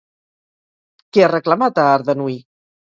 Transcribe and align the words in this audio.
Què 1.19 1.27
ha 1.27 1.31
reclamat 1.35 1.85
a 1.87 1.91
Ardanuy? 1.93 2.45